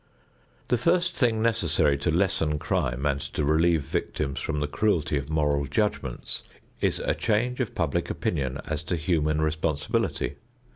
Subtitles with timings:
[0.69, 5.29] The first thing necessary to lessen crime and to relieve victims from the cruelty of
[5.29, 6.41] moral judgments
[6.79, 10.37] is a change of public opinion as to human responsibility.